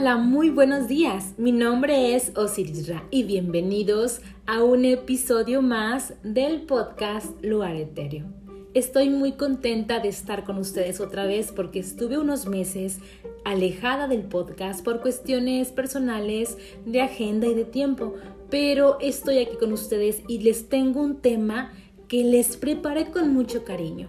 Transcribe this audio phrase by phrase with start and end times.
[0.00, 1.34] Hola, muy buenos días.
[1.36, 8.24] Mi nombre es Osiris Ra y bienvenidos a un episodio más del podcast Lugar Etéreo.
[8.72, 13.00] Estoy muy contenta de estar con ustedes otra vez porque estuve unos meses
[13.44, 16.56] alejada del podcast por cuestiones personales,
[16.86, 18.14] de agenda y de tiempo,
[18.48, 21.74] pero estoy aquí con ustedes y les tengo un tema
[22.08, 24.08] que les preparé con mucho cariño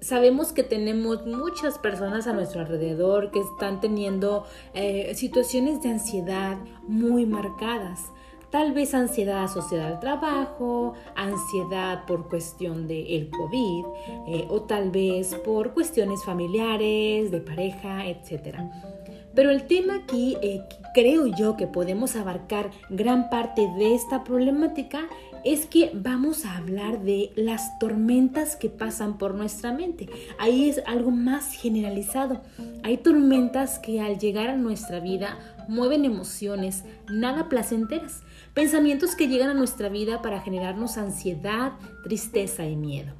[0.00, 4.44] sabemos que tenemos muchas personas a nuestro alrededor que están teniendo
[4.74, 8.00] eh, situaciones de ansiedad muy marcadas.
[8.50, 13.84] Tal vez ansiedad asociada al trabajo, ansiedad por cuestión del el COVID
[14.26, 18.58] eh, o tal vez por cuestiones familiares, de pareja, etc.
[19.34, 20.62] Pero el tema aquí, eh,
[20.94, 25.08] creo yo que podemos abarcar gran parte de esta problemática
[25.44, 30.08] es que vamos a hablar de las tormentas que pasan por nuestra mente.
[30.38, 32.42] Ahí es algo más generalizado.
[32.82, 38.22] Hay tormentas que al llegar a nuestra vida mueven emociones nada placenteras,
[38.54, 41.72] pensamientos que llegan a nuestra vida para generarnos ansiedad,
[42.04, 43.14] tristeza y miedo.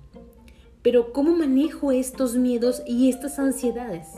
[0.83, 4.09] Pero ¿cómo manejo estos miedos y estas ansiedades?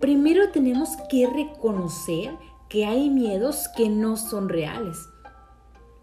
[0.00, 2.34] Primero tenemos que reconocer
[2.68, 5.11] que hay miedos que no son reales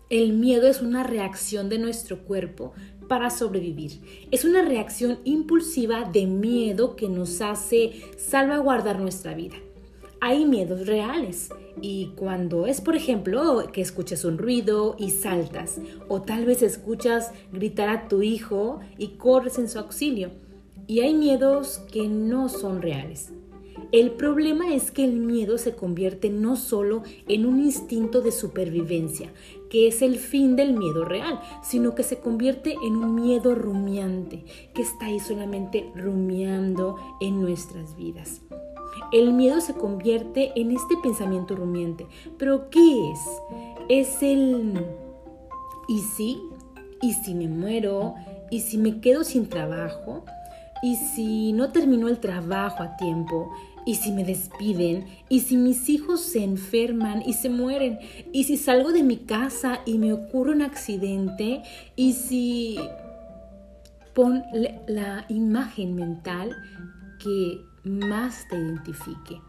[0.10, 2.74] el miedo es una reacción de nuestro cuerpo
[3.08, 4.02] para sobrevivir.
[4.32, 9.56] Es una reacción impulsiva de miedo que nos hace salvaguardar nuestra vida.
[10.20, 11.50] Hay miedos reales
[11.82, 17.32] y cuando es, por ejemplo, que escuchas un ruido y saltas o tal vez escuchas
[17.54, 20.32] gritar a tu hijo y corres en su auxilio.
[20.88, 23.32] Y hay miedos que no son reales.
[23.92, 29.32] El problema es que el miedo se convierte no solo en un instinto de supervivencia,
[29.70, 34.44] que es el fin del miedo real, sino que se convierte en un miedo rumiante,
[34.74, 38.42] que está ahí solamente rumiando en nuestras vidas.
[39.12, 42.08] El miedo se convierte en este pensamiento rumiante.
[42.38, 43.20] Pero ¿qué es?
[43.88, 44.86] Es el
[45.88, 46.42] ¿y si?
[47.02, 48.16] ¿Y si me muero?
[48.52, 50.26] ¿Y si me quedo sin trabajo?
[50.82, 53.52] ¿Y si no termino el trabajo a tiempo?
[53.86, 55.06] ¿Y si me despiden?
[55.30, 58.00] ¿Y si mis hijos se enferman y se mueren?
[58.32, 61.64] ¿Y si salgo de mi casa y me ocurre un accidente?
[61.96, 62.78] ¿Y si
[64.14, 64.44] pon
[64.88, 66.56] la imagen mental
[67.20, 69.42] que más te identifique?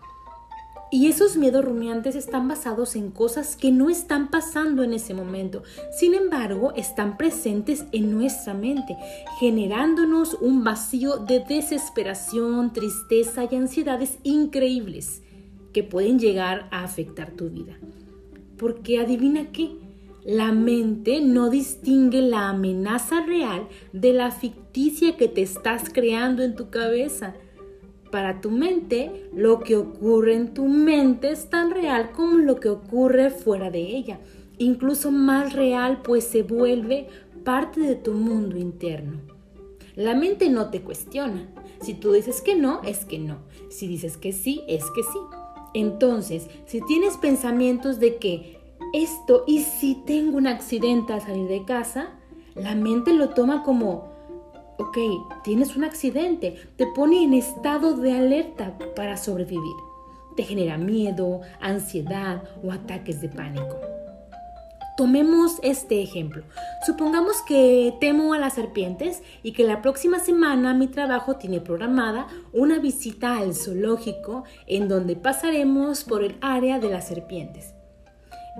[0.92, 5.62] Y esos miedos rumiantes están basados en cosas que no están pasando en ese momento.
[5.96, 8.96] Sin embargo, están presentes en nuestra mente,
[9.38, 15.22] generándonos un vacío de desesperación, tristeza y ansiedades increíbles
[15.72, 17.78] que pueden llegar a afectar tu vida.
[18.58, 19.70] Porque adivina qué,
[20.24, 26.56] la mente no distingue la amenaza real de la ficticia que te estás creando en
[26.56, 27.34] tu cabeza.
[28.10, 32.68] Para tu mente, lo que ocurre en tu mente es tan real como lo que
[32.68, 34.18] ocurre fuera de ella,
[34.58, 37.06] incluso más real pues se vuelve
[37.44, 39.20] parte de tu mundo interno.
[39.94, 41.48] La mente no te cuestiona.
[41.80, 43.38] Si tú dices que no, es que no.
[43.68, 45.18] Si dices que sí, es que sí.
[45.74, 48.58] Entonces, si tienes pensamientos de que
[48.92, 52.10] esto y si tengo un accidente al salir de casa,
[52.54, 54.09] la mente lo toma como
[54.80, 54.98] ok,
[55.44, 59.76] tienes un accidente, te pone en estado de alerta para sobrevivir.
[60.36, 63.76] Te genera miedo, ansiedad o ataques de pánico.
[64.96, 66.44] Tomemos este ejemplo.
[66.86, 72.26] Supongamos que temo a las serpientes y que la próxima semana mi trabajo tiene programada
[72.52, 77.74] una visita al zoológico en donde pasaremos por el área de las serpientes.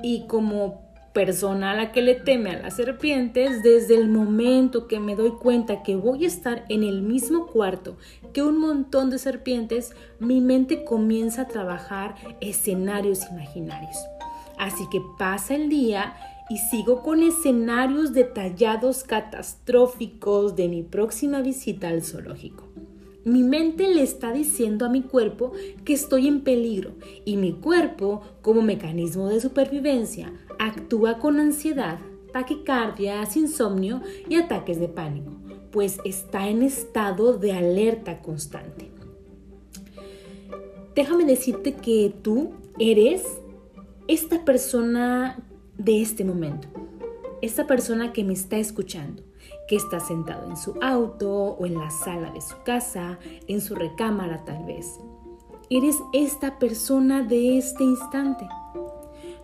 [0.02, 5.00] Y como persona a la que le teme a las serpientes, desde el momento que
[5.00, 7.96] me doy cuenta que voy a estar en el mismo cuarto
[8.32, 13.96] que un montón de serpientes, mi mente comienza a trabajar escenarios imaginarios.
[14.58, 16.14] Así que pasa el día
[16.48, 22.64] y sigo con escenarios detallados catastróficos de mi próxima visita al zoológico.
[23.24, 25.52] Mi mente le está diciendo a mi cuerpo
[25.84, 26.92] que estoy en peligro
[27.24, 31.98] y mi cuerpo, como mecanismo de supervivencia, actúa con ansiedad,
[32.32, 35.32] taquicardia, insomnio y ataques de pánico,
[35.72, 38.92] pues está en estado de alerta constante.
[40.94, 43.24] Déjame decirte que tú eres
[44.06, 45.38] esta persona
[45.78, 46.68] de este momento,
[47.42, 49.22] esta persona que me está escuchando
[49.70, 53.76] que está sentado en su auto o en la sala de su casa, en su
[53.76, 54.98] recámara tal vez.
[55.70, 58.48] Eres esta persona de este instante.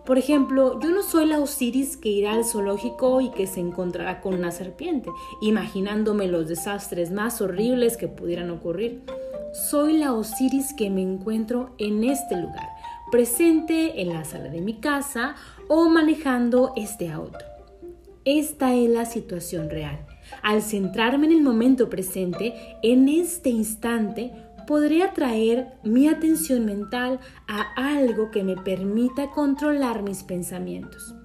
[0.07, 4.21] Por ejemplo, yo no soy la Osiris que irá al zoológico y que se encontrará
[4.21, 5.09] con una serpiente,
[5.41, 9.01] imaginándome los desastres más horribles que pudieran ocurrir.
[9.69, 12.69] Soy la Osiris que me encuentro en este lugar,
[13.11, 15.35] presente en la sala de mi casa
[15.67, 17.43] o manejando este auto.
[18.23, 20.05] Esta es la situación real.
[20.41, 24.31] Al centrarme en el momento presente, en este instante,
[24.67, 31.15] podré atraer mi atención mental a algo que me permita controlar mis pensamientos.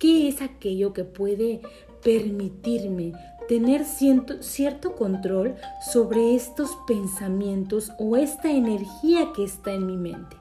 [0.00, 1.60] ¿Qué es aquello que puede
[2.02, 3.12] permitirme
[3.48, 10.36] tener cierto, cierto, control sobre estos pensamientos o esta energía que está en mi mente.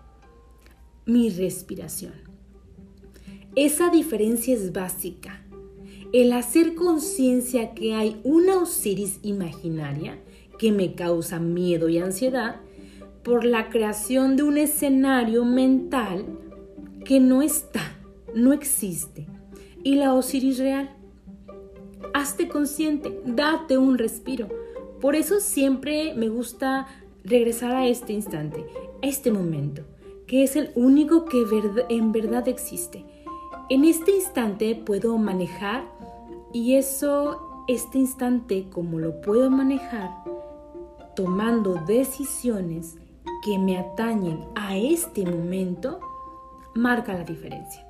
[1.05, 2.13] Mi respiración.
[3.55, 5.41] Esa diferencia es básica.
[6.13, 10.19] El hacer conciencia que hay una Osiris imaginaria
[10.57, 12.57] que me causa miedo y ansiedad
[13.23, 16.25] por la creación de un escenario mental
[17.03, 17.97] que no está,
[18.33, 19.27] no existe.
[19.83, 20.97] Y la Osiris real
[22.13, 24.47] hazte consciente, date un respiro.
[25.01, 26.87] Por eso siempre me gusta
[27.23, 28.65] regresar a este instante,
[29.03, 29.83] a este momento,
[30.25, 31.45] que es el único que
[31.89, 33.05] en verdad existe.
[33.69, 35.83] En este instante puedo manejar
[36.53, 40.09] y eso, este instante, como lo puedo manejar,
[41.17, 42.95] tomando decisiones
[43.43, 45.99] que me atañen a este momento,
[46.75, 47.83] marca la diferencia.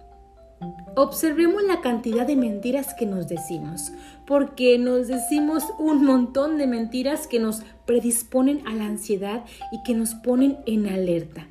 [0.95, 3.91] Observemos la cantidad de mentiras que nos decimos,
[4.25, 9.43] porque nos decimos un montón de mentiras que nos predisponen a la ansiedad
[9.73, 11.47] y que nos ponen en alerta.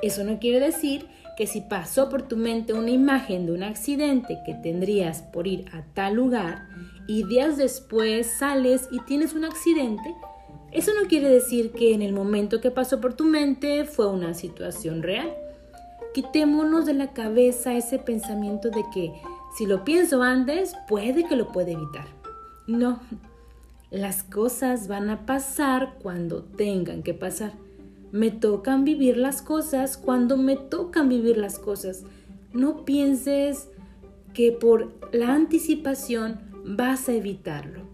[0.00, 1.06] Eso no quiere decir
[1.36, 5.66] que si pasó por tu mente una imagen de un accidente que tendrías por ir
[5.74, 6.68] a tal lugar
[7.06, 10.14] y días después sales y tienes un accidente,
[10.74, 14.34] eso no quiere decir que en el momento que pasó por tu mente fue una
[14.34, 15.32] situación real.
[16.12, 19.12] Quitémonos de la cabeza ese pensamiento de que
[19.56, 22.06] si lo pienso antes, puede que lo pueda evitar.
[22.66, 23.00] No,
[23.92, 27.52] las cosas van a pasar cuando tengan que pasar.
[28.10, 32.02] Me tocan vivir las cosas cuando me tocan vivir las cosas.
[32.52, 33.68] No pienses
[34.32, 37.93] que por la anticipación vas a evitarlo.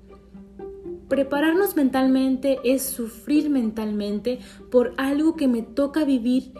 [1.10, 4.38] Prepararnos mentalmente es sufrir mentalmente
[4.70, 6.52] por algo que me toca vivir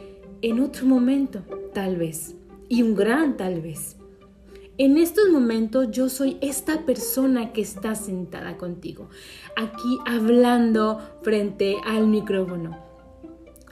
[0.42, 2.34] en otro momento, tal vez,
[2.68, 3.96] y un gran tal vez.
[4.76, 9.08] En estos momentos yo soy esta persona que está sentada contigo,
[9.54, 12.76] aquí hablando frente al micrófono.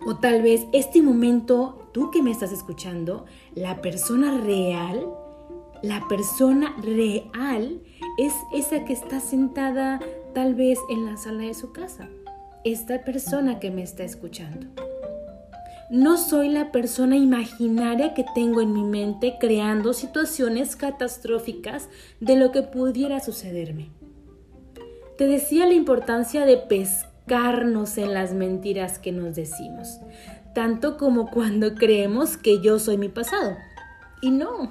[0.06, 3.24] O tal vez este momento, tú que me estás escuchando,
[3.56, 5.08] la persona real,
[5.82, 7.82] la persona real
[8.16, 9.98] es esa que está sentada
[10.38, 12.08] tal vez en la sala de su casa.
[12.62, 14.68] Esta persona que me está escuchando.
[15.90, 21.88] No soy la persona imaginaria que tengo en mi mente creando situaciones catastróficas
[22.20, 23.90] de lo que pudiera sucederme.
[25.16, 29.98] Te decía la importancia de pescarnos en las mentiras que nos decimos,
[30.54, 33.56] tanto como cuando creemos que yo soy mi pasado.
[34.22, 34.70] Y no,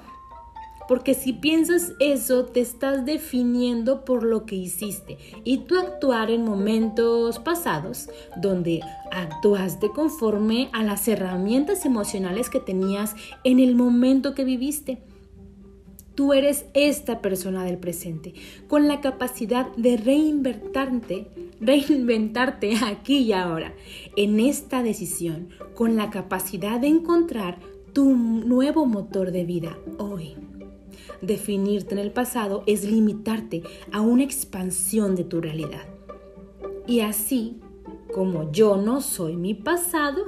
[0.88, 6.44] porque si piensas eso, te estás definiendo por lo que hiciste y tú actuar en
[6.44, 8.80] momentos pasados donde
[9.12, 13.14] actuaste conforme a las herramientas emocionales que tenías
[13.44, 14.98] en el momento que viviste.
[16.14, 18.34] Tú eres esta persona del presente,
[18.66, 21.28] con la capacidad de reinventarte,
[21.60, 23.72] reinventarte aquí y ahora,
[24.16, 27.60] en esta decisión, con la capacidad de encontrar
[27.92, 30.34] tu nuevo motor de vida hoy.
[31.22, 33.62] Definirte en el pasado es limitarte
[33.92, 35.86] a una expansión de tu realidad.
[36.86, 37.60] Y así,
[38.14, 40.24] como yo no soy mi pasado,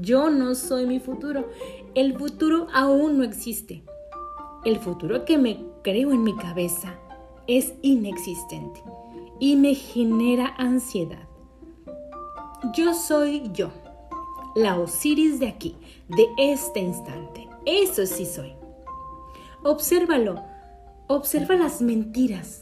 [0.00, 1.50] yo no soy mi futuro.
[1.94, 3.82] El futuro aún no existe.
[4.64, 6.98] El futuro que me creo en mi cabeza
[7.46, 8.82] es inexistente
[9.38, 11.28] y me genera ansiedad.
[12.74, 13.70] Yo soy yo,
[14.54, 15.76] la Osiris de aquí,
[16.08, 17.46] de este instante.
[17.66, 18.54] Eso sí soy.
[19.64, 20.44] Obsérvalo.
[21.06, 22.60] Observa las mentiras.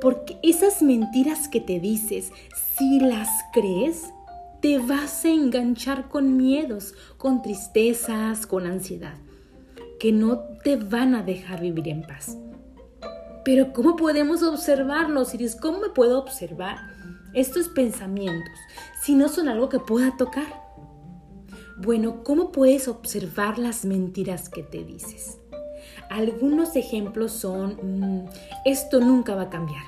[0.00, 2.30] Porque esas mentiras que te dices,
[2.76, 4.04] si las crees,
[4.60, 9.16] te vas a enganchar con miedos, con tristezas, con ansiedad,
[9.98, 12.38] que no te van a dejar vivir en paz.
[13.44, 15.32] Pero ¿cómo podemos observarlos?
[15.32, 16.78] dices, ¿cómo me puedo observar
[17.34, 18.54] estos pensamientos
[19.02, 20.62] si no son algo que pueda tocar?
[21.78, 25.38] Bueno, ¿cómo puedes observar las mentiras que te dices?
[26.10, 28.24] Algunos ejemplos son, mm,
[28.64, 29.84] esto nunca va a cambiar.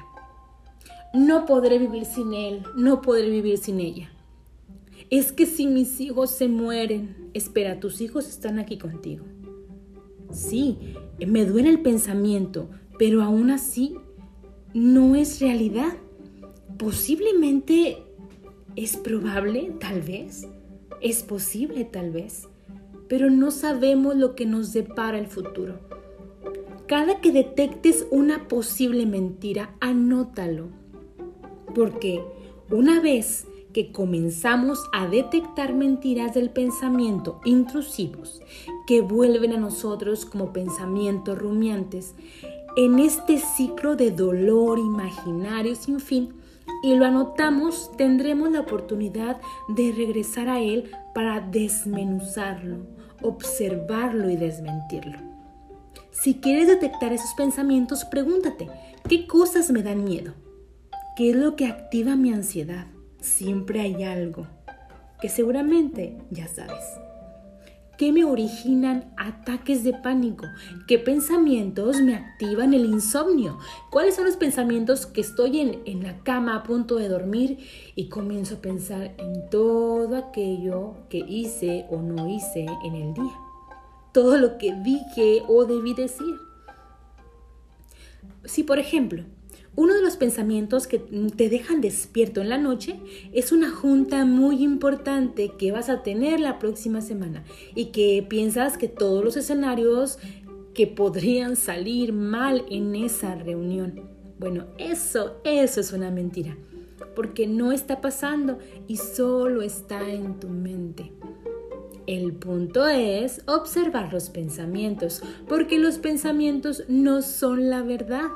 [1.15, 4.11] No podré vivir sin él, no podré vivir sin ella.
[5.11, 9.25] Es que si mis hijos se mueren, espera, tus hijos están aquí contigo.
[10.33, 10.95] Sí,
[11.25, 13.97] me duele el pensamiento, pero aún así
[14.75, 15.95] no es realidad.
[16.77, 17.99] Posiblemente
[18.75, 20.47] es probable, tal vez.
[21.01, 22.49] Es posible, tal vez.
[23.09, 25.79] pero no sabemos lo que nos depara el futuro.
[26.87, 30.69] Cada que detectes una posible mentira, anótalo.
[31.75, 32.23] Porque
[32.71, 38.40] una vez que comenzamos a detectar mentiras del pensamiento intrusivos
[38.87, 42.14] que vuelven a nosotros como pensamientos rumiantes,
[42.76, 46.35] en este ciclo de dolor imaginario sin fin,
[46.85, 52.76] y lo anotamos, tendremos la oportunidad de regresar a él para desmenuzarlo,
[53.23, 55.36] observarlo y desmentirlo.
[56.23, 58.68] Si quieres detectar esos pensamientos, pregúntate,
[59.08, 60.32] ¿qué cosas me dan miedo?
[61.16, 62.87] ¿Qué es lo que activa mi ansiedad?
[63.20, 64.46] Siempre hay algo
[65.20, 66.85] que seguramente ya sabes.
[67.99, 70.46] ¿Qué me originan ataques de pánico?
[70.87, 73.58] ¿Qué pensamientos me activan el insomnio?
[73.90, 77.58] ¿Cuáles son los pensamientos que estoy en, en, la cama a punto de dormir
[77.94, 83.46] y comienzo a pensar en todo aquello que hice o no hice en el día?
[84.16, 86.37] Todo lo que dije o debí decir.
[88.46, 89.25] Si, por ejemplo,
[89.75, 92.99] uno de los pensamientos que te dejan despierto en la noche
[93.35, 97.44] es una junta muy importante que vas a tener la próxima semana
[97.75, 100.18] y que piensas que todos los escenarios
[100.73, 104.00] que podrían salir mal en esa reunión.
[104.38, 106.56] Bueno, eso, eso es una mentira,
[107.14, 111.12] porque no está pasando y solo está en tu mente.
[112.07, 118.29] El punto es observar los pensamientos, porque los pensamientos no son la verdad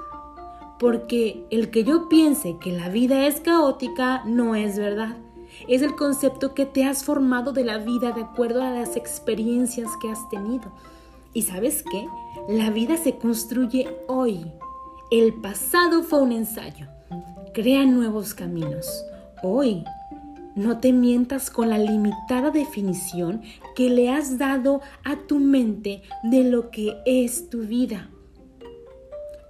[0.80, 5.18] porque el que yo piense que la vida es caótica no es verdad.
[5.68, 9.90] Es el concepto que te has formado de la vida de acuerdo a las experiencias
[10.00, 10.72] que has tenido.
[11.34, 12.08] ¿Y sabes qué?
[12.48, 14.50] La vida se construye hoy.
[15.10, 16.86] El pasado fue un ensayo.
[17.52, 19.04] Crea nuevos caminos.
[19.42, 19.84] Hoy
[20.54, 23.42] no te mientas con la limitada definición
[23.74, 28.10] que le has dado a tu mente de lo que es tu vida.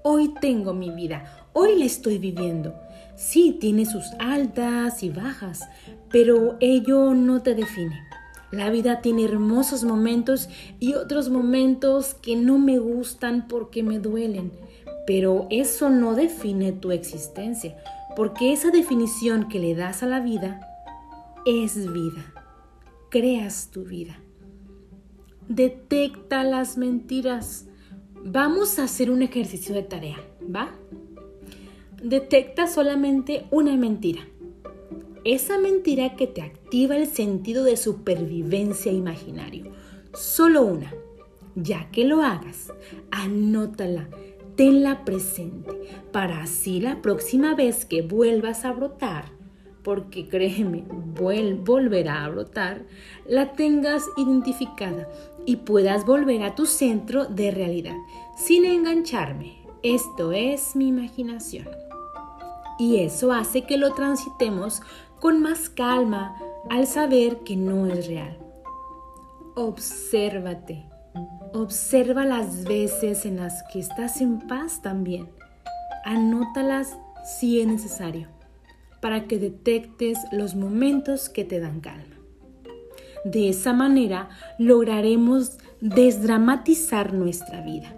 [0.02, 2.74] Hoy tengo mi vida, hoy la estoy viviendo.
[3.16, 5.68] Sí, tiene sus altas y bajas,
[6.10, 8.00] pero ello no te define.
[8.50, 10.48] La vida tiene hermosos momentos
[10.80, 14.52] y otros momentos que no me gustan porque me duelen,
[15.06, 17.76] pero eso no define tu existencia,
[18.16, 20.69] porque esa definición que le das a la vida
[21.46, 22.34] es vida.
[23.08, 24.18] Creas tu vida.
[25.48, 27.66] Detecta las mentiras
[28.22, 30.18] Vamos a hacer un ejercicio de tarea,
[30.54, 30.74] ¿va?
[32.02, 34.20] Detecta solamente una mentira.
[35.24, 39.72] Esa mentira que te activa el sentido de supervivencia imaginario.
[40.12, 40.92] Solo una.
[41.54, 42.72] Ya que lo hagas,
[43.10, 44.08] anótala,
[44.54, 45.70] tenla presente,
[46.12, 49.32] para así la próxima vez que vuelvas a brotar,
[49.82, 52.82] porque créeme, volverá a brotar,
[53.26, 55.08] la tengas identificada
[55.46, 57.96] y puedas volver a tu centro de realidad
[58.36, 59.58] sin engancharme.
[59.82, 61.68] Esto es mi imaginación.
[62.78, 64.82] Y eso hace que lo transitemos
[65.18, 66.36] con más calma
[66.68, 68.38] al saber que no es real.
[69.54, 70.86] Obsérvate.
[71.52, 75.28] Observa las veces en las que estás en paz también.
[76.04, 78.39] Anótalas si es necesario
[79.00, 82.16] para que detectes los momentos que te dan calma.
[83.24, 87.94] De esa manera lograremos desdramatizar nuestra vida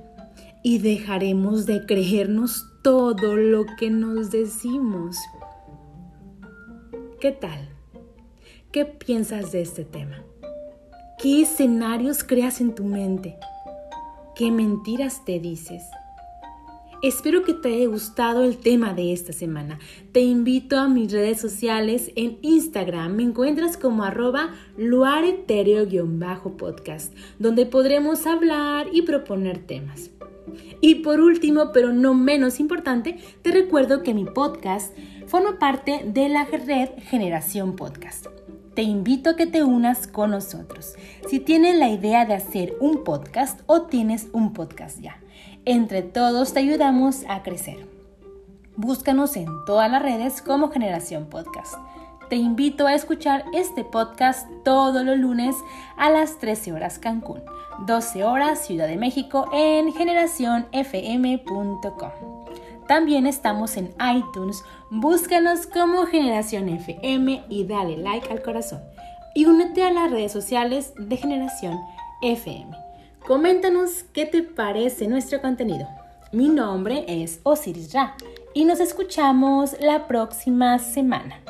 [0.62, 5.16] y dejaremos de creernos todo lo que nos decimos.
[7.20, 7.68] ¿Qué tal?
[8.72, 10.24] ¿Qué piensas de este tema?
[11.18, 13.36] ¿Qué escenarios creas en tu mente?
[14.34, 15.84] ¿Qué mentiras te dices?
[17.02, 19.80] Espero que te haya gustado el tema de esta semana.
[20.12, 23.16] Te invito a mis redes sociales en Instagram.
[23.16, 30.10] Me encuentras como arroba luareterio-podcast, donde podremos hablar y proponer temas.
[30.80, 36.28] Y por último, pero no menos importante, te recuerdo que mi podcast forma parte de
[36.28, 38.26] la red Generación Podcast.
[38.74, 40.94] Te invito a que te unas con nosotros.
[41.28, 45.21] Si tienes la idea de hacer un podcast o tienes un podcast ya.
[45.64, 47.86] Entre todos te ayudamos a crecer.
[48.74, 51.74] Búscanos en todas las redes como Generación Podcast.
[52.28, 55.54] Te invito a escuchar este podcast todos los lunes
[55.96, 57.42] a las 13 horas Cancún,
[57.86, 62.10] 12 horas Ciudad de México en generacionfm.com.
[62.88, 68.80] También estamos en iTunes, búscanos como Generación FM y dale like al corazón.
[69.36, 71.78] Y únete a las redes sociales de Generación
[72.20, 72.91] FM.
[73.26, 75.86] Coméntanos qué te parece nuestro contenido.
[76.32, 78.16] Mi nombre es Osiris Ra
[78.52, 81.40] y nos escuchamos la próxima semana.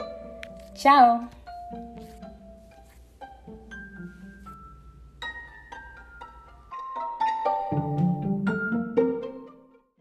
[0.74, 1.30] Chao.